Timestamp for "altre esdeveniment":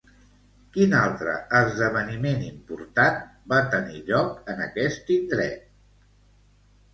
0.99-2.41